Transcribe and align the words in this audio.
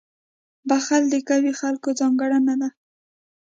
•بخښل 0.69 1.03
د 1.09 1.15
قوي 1.27 1.53
خلکو 1.61 1.89
ځانګړنه 1.99 2.53
ده. 2.61 2.69